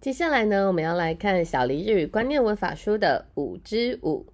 [0.00, 4.26] 接下来呢，我们要来看小黎日语观念文法书的五之五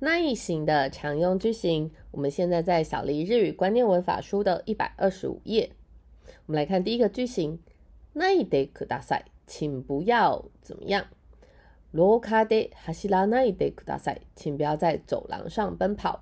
[0.00, 1.90] 那一型的常用句型。
[2.10, 5.70] 我们现在在小黎日语观念文法书的一百二十五页。
[6.46, 7.58] 我们来看第一个句型：
[8.12, 11.06] 那いでください，请不要怎么样。
[11.92, 16.20] ローカで走らないでください，请不要在走廊上奔跑。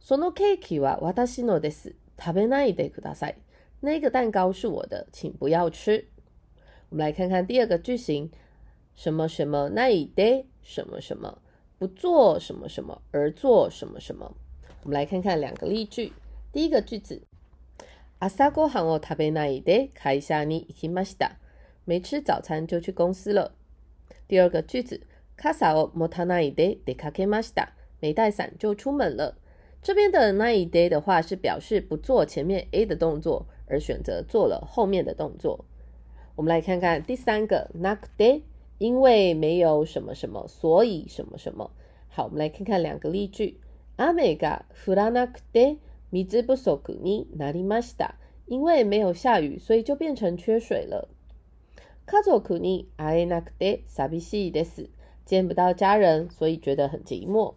[0.00, 1.94] そのケーキは私のです。
[2.18, 3.36] 食べないでください。
[3.80, 6.08] 那个蛋糕是我的，请不要吃。
[6.92, 8.30] 我们来看看第二个句型：
[8.94, 11.38] 什么什么ないで什么什么
[11.78, 14.34] 不做什么什么而做什么什么。
[14.82, 16.12] 我们来看看两个例句。
[16.52, 17.22] 第一个句子：
[18.20, 21.36] 朝ごはんを食べないで会社に行きました。
[21.84, 23.52] 没吃早餐就去公司了。
[24.26, 25.02] 第二个句子：
[25.36, 27.68] 傘を持たないで出かけました。
[28.00, 29.36] 没带伞就出门了。
[29.82, 35.64] 这边的那一 day 的话是表示不做前面 A 的动作，而选择做了后面的动作。
[36.36, 38.42] 我们来看看第三个 not day，
[38.78, 41.70] 因为没有什么什么，所以什么什么。
[42.08, 43.60] 好，我们来看看两个例句。
[43.96, 45.78] 雨が降らなくて
[46.10, 48.14] 水不足になりました。
[48.46, 51.08] 因为没有下雨，所以就变成缺水了。
[52.06, 54.88] 家族に会えなくて寂しいです。
[55.26, 57.54] 见不到家人，所以觉得很寂寞。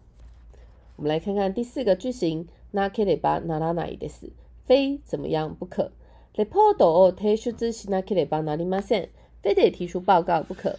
[0.96, 4.32] 我们来看看第四个句型，なければならないです。
[4.66, 5.92] 非怎么样不可。
[6.36, 9.08] レポートを提出しなければなりません。
[9.42, 10.76] 非得提出报告不可。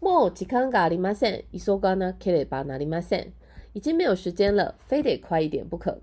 [0.00, 1.44] もう時間がありません。
[1.56, 3.32] 急がなければなりません。
[3.74, 5.98] 已经没有时间了，非得快一点不可。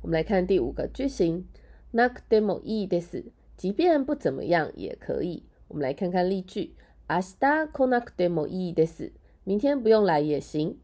[0.00, 1.44] 我们来看第五个句型，
[1.92, 3.24] なくてもいいです。
[3.56, 5.42] 即便不怎么样也可以。
[5.68, 6.74] 我们来看看例句。
[7.06, 9.12] 明日来なくてもいいです。
[9.44, 10.76] 明天不用来也行。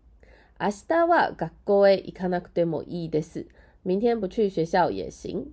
[0.60, 3.46] 明日は学校へ行かなくてもいいです。
[3.84, 5.46] 明天不去学校也行。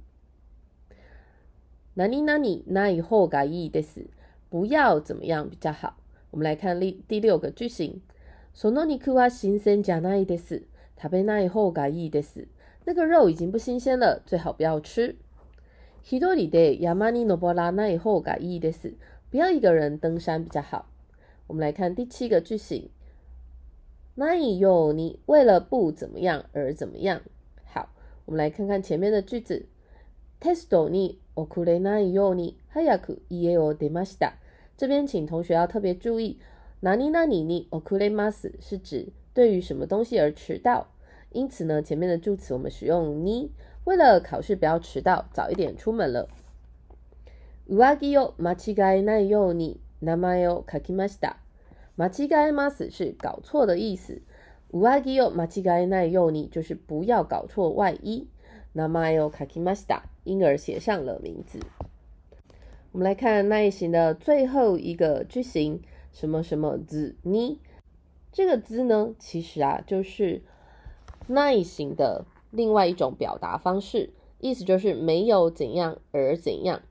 [1.96, 4.08] 何々ない方がいいです。
[4.50, 5.98] 不要怎么样比较好。
[6.32, 8.02] 我们来看第第六个句型。
[8.54, 10.64] その肉は新鮮じゃないです。
[11.02, 12.48] 食べない方がいいです。
[12.86, 15.16] 那个肉已经不新鲜了，最好不要吃。
[16.04, 18.96] 一人で山に登らない方がいいです。
[19.30, 20.86] 不要一个人登山比较好。
[21.48, 22.90] 我们来看第七个句型。
[24.16, 27.22] 那有你为了不怎么样而怎么样？
[27.66, 27.90] 好，
[28.26, 29.68] 我们来看看前面的句子。
[30.42, 34.34] テストに遅れないように早く家を出ました。
[34.78, 36.38] 这边请同学要特别注意，
[36.82, 40.88] 哪里哪里に遅れます是指对于什么东西而迟到。
[41.32, 43.50] 因此呢，前面的助词我们使用に，
[43.84, 46.28] 为了考试不要迟到，早一点出门了。
[47.68, 51.38] 上着を間違えないように名前を書きました。
[51.96, 54.22] 马奇盖马斯是搞错的意思，
[54.70, 58.28] 乌阿吉哟马奇盖奈尤尼就是不要搞错外衣。
[58.75, 61.61] 那么哟卡基马斯达，因而写上了名字。
[62.93, 67.59] 我们来看那一型的最后一个句型，什么什么字呢？
[68.33, 70.43] 这个字呢，其实啊就是
[71.27, 76.83] 那一型的另外一种表达方式，意思就是没有怎样而怎样。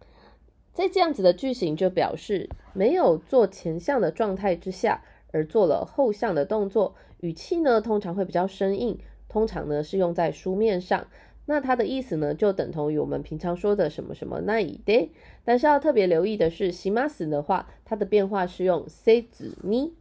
[0.74, 11.08] 在这样子的句型，就表示没有做前项的状态之下，而做了后项的动作，语气呢通常会比较生硬，通常呢是用在书面上。
[11.47, 15.13] 那它的意思呢，就等同于我们平常说的什么什么那一的。
[15.45, 19.93] 但是要特别留意的是，西马斯的话，它的变化是用 say 子咪。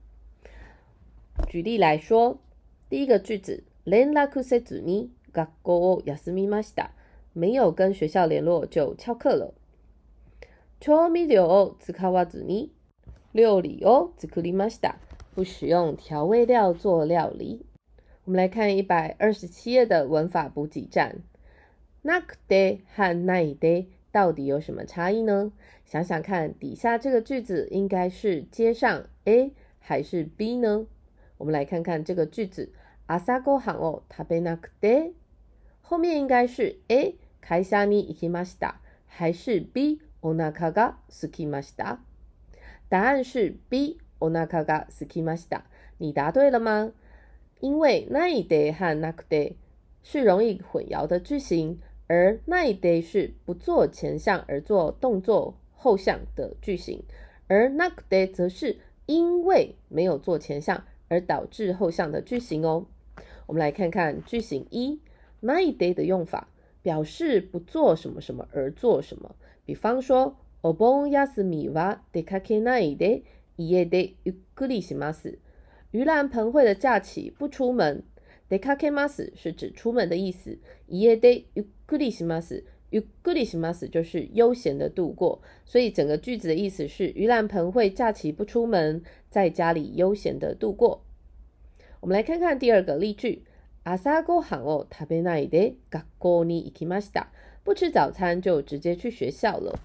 [1.47, 2.39] 举例来说，
[2.89, 6.89] 第一个句子，連絡せずに学校を休みました。
[7.33, 9.53] 没有跟学校联络就翘课了。
[10.79, 12.71] 調味料を使わずに
[13.33, 14.95] 料理を作りました。
[15.35, 17.65] 不使用调味料做料理。
[18.23, 21.17] 我们来看一百二十七页的文法补给站。
[22.03, 25.51] なくて和ないで到底有什么差异呢？
[25.85, 30.87] 想想看，底下这个句子应该是接上 A 还是 B 呢？
[31.37, 32.71] 我们来看看这个句子。
[33.07, 35.13] 朝ごはんを食べなくて，
[35.83, 38.75] 后面应该是 A 会社に行きました，
[39.05, 40.01] 还是 B？
[40.23, 41.99] お腹がすきました。
[42.89, 43.99] 答案是 B。
[44.19, 45.65] お腹がすきました。
[45.99, 46.93] 你答对了吗？
[47.61, 49.55] 因为ないで和なくて
[50.01, 51.77] 是容易混淆的句型，
[52.09, 57.03] 而ないで是不做前项而做动作后项的句型，
[57.47, 62.85] 而なくて则是因为没有做前项而导致后项的句型哦。
[63.47, 64.99] 我们来看看句型一，
[65.41, 66.47] ないで的用法，
[66.81, 69.35] 表示不做什么什么而做什么。
[69.65, 73.23] 比方说，お盆休みは出かけないで
[73.57, 75.39] 家でゆっくりします。
[75.91, 78.03] 盂兰盆会的假期不出门。
[78.49, 80.57] 出かけます是指出门的意思。
[80.87, 91.03] 家でゆっくりします， ゆっくりします就是悠闲的度过，所以整个句子的意思是盂兰盆会假期不出门，在家里悠闲的度过。
[92.01, 93.41] 我们来看看第二个例句：
[93.83, 97.27] 朝ごはんを食べないで学校に行きました。
[97.63, 99.79] 不吃早餐就直接去学校了。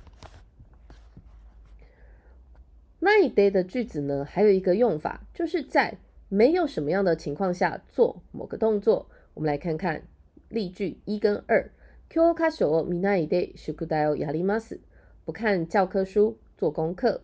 [2.98, 5.96] 那一 day 的句子呢，还有一个用法，就是在
[6.28, 9.08] 没有什么样的情况下做某个动作。
[9.34, 10.02] 我们来看看
[10.48, 11.70] 例句一跟二。
[12.08, 14.80] 教科書を見ないで宿題をやります。
[15.24, 17.22] 不看教科书，做功课。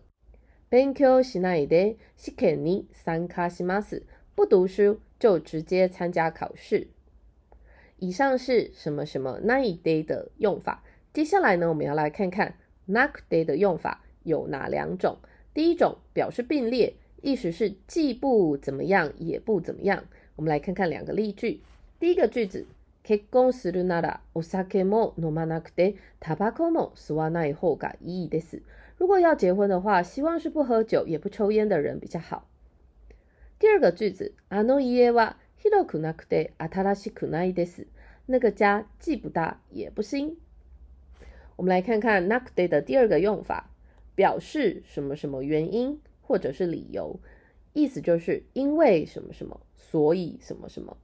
[0.69, 4.05] 勉強しないで試験に参加します。
[4.33, 6.87] 不读书就直接参加考试。
[7.97, 10.83] 以上是什么什么 night day 的用法。
[11.11, 12.55] 接下来呢，我们要来看看
[12.87, 15.17] night day 的用法有哪两种。
[15.53, 20.03] 第一种表示并列， 意思是既不怎么样，也不怎么样。
[20.35, 21.61] 我们来看看两个例句。
[21.99, 22.65] 第一个句子。
[23.03, 28.61] 結婚するならお酒も飲まなくてタバコも吸わない方がいいです。
[28.97, 32.49] 如果要结婚的话，希望是不喝酒也不抽烟的人比较好。
[33.59, 37.87] 第二个句子，あの家は広くなくて新しくないです。
[38.25, 40.35] 那个家既不大也不新。
[41.55, 43.69] 我们来看看なくて的第二个用法，
[44.17, 47.19] 表示什么什么原因 或者是理由，
[47.73, 50.97] 意思就是因为什么什么，所以什么什么。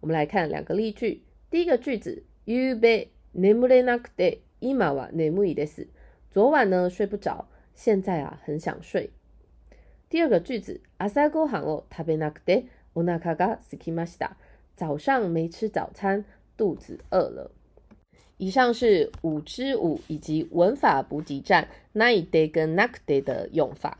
[0.00, 1.22] 我们来看两个例句。
[1.50, 5.88] 第一个句子，ゆうべ眠れなくて今は眠いです。
[6.30, 9.10] 昨晚呢睡不着，现在啊很想睡。
[10.08, 14.36] 第二个句子，朝ごはんを食べなくてお腹が空きました。
[14.76, 16.24] 早上没吃早餐，
[16.56, 17.50] 肚子饿了。
[18.38, 23.98] 以上是五之五以及文法补给站 night day 跟 n a k day 的用法。